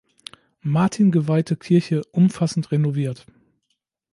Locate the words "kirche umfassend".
1.55-2.71